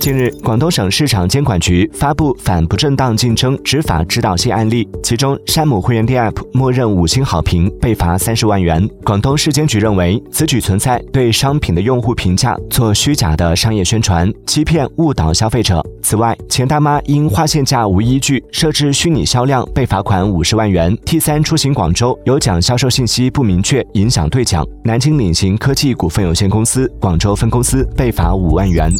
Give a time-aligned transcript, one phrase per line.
[0.00, 8.88] 近日广东省市场监管局发布反不正当竞争执法指导性案例其中山姆会员店 app 默认五星好评被罚三十万元。
[9.04, 20.96] 广东市监局认为此举存在对商品的用户评价做虚假的商业宣传欺骗误导消费者此外钱大妈因花现价无依据设置虚拟销量被罚款五十万元。
[21.04, 28.90] T 三出行广州有奖销售信息不明确影响兑奖南京领行科技股份有限公司广州分公司被罚五万元。